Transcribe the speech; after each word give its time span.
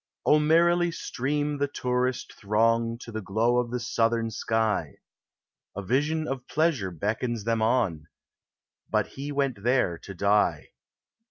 Oh 0.25 0.39
merrily 0.39 0.89
stream 0.89 1.59
the 1.59 1.67
tourist 1.67 2.33
throng 2.33 2.97
To 3.01 3.11
the 3.11 3.21
glow 3.21 3.57
of 3.59 3.69
the 3.69 3.79
Southern 3.79 4.31
sky; 4.31 4.95
A 5.75 5.83
vision 5.83 6.27
of 6.27 6.47
pleasure 6.47 6.89
beckons 6.89 7.43
them 7.43 7.61
on, 7.61 8.07
But 8.89 9.09
he 9.09 9.31
went 9.31 9.61
there 9.61 9.99
to 9.99 10.15
die. 10.15 10.69